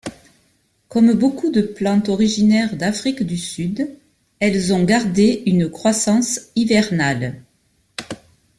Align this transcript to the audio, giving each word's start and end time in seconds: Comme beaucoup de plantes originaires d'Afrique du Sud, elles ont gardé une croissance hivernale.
Comme 0.89 1.13
beaucoup 1.13 1.51
de 1.51 1.61
plantes 1.61 2.09
originaires 2.09 2.75
d'Afrique 2.75 3.21
du 3.21 3.37
Sud, 3.37 3.87
elles 4.39 4.73
ont 4.73 4.83
gardé 4.83 5.43
une 5.45 5.69
croissance 5.69 6.41
hivernale. 6.55 7.43